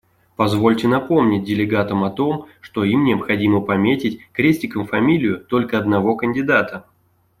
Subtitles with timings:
[0.35, 6.85] Позвольте напомнить делегатам о том, что им необходимо пометить крестиком фамилию только одного кандидата.